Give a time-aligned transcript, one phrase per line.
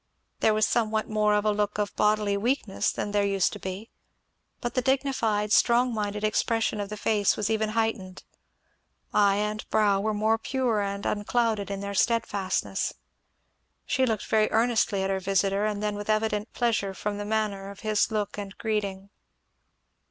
[0.39, 3.91] There was somewhat more of a look of bodily weakness than there used to be;
[4.59, 8.23] but the dignified, strong minded expression of the face was even heightened;
[9.13, 12.95] eye and brow were more pure and unclouded in their steadfastness.
[13.85, 17.69] She looked very earnestly at her visiter and then with evident pleasure from the manner
[17.69, 19.11] of his look and greeting.